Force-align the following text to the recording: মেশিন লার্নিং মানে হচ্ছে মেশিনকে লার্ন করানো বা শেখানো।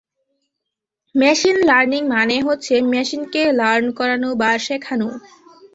মেশিন 1.15 1.57
লার্নিং 1.69 2.01
মানে 2.13 2.37
হচ্ছে 2.47 2.73
মেশিনকে 2.91 3.41
লার্ন 3.59 3.85
করানো 3.97 4.29
বা 4.41 4.51
শেখানো। 4.65 5.09